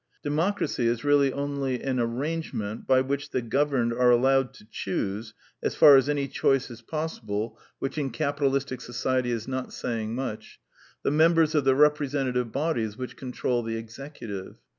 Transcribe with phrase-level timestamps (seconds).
[0.23, 5.75] Democracy is really only an arrangement by which the governed are allowed to choose (as
[5.75, 8.81] far as any choice is possi The Anti Idealist Plays 105 ble, which in capitalistic
[8.81, 10.59] society is not saying much)
[11.03, 14.57] the members of the representative bodies which control the executive.